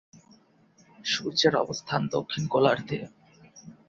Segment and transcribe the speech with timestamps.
[1.05, 2.99] সূর্যের অবস্থান দক্ষিণ গোলার্ধে।